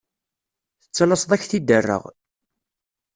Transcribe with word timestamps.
Tettalaseḍ 0.81 1.31
ad 1.31 1.39
k-t-id-rreɣ. 1.41 2.03